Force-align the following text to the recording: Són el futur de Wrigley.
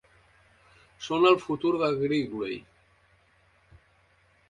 Són 1.09 1.27
el 1.33 1.37
futur 1.45 1.73
de 1.83 1.91
Wrigley. 2.01 2.59